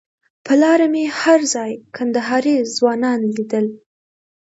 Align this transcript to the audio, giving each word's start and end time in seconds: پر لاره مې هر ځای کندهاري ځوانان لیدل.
پر 0.45 0.55
لاره 0.61 0.87
مې 0.93 1.03
هر 1.19 1.39
ځای 1.53 1.71
کندهاري 1.95 2.55
ځوانان 2.75 3.19
لیدل. 3.35 3.65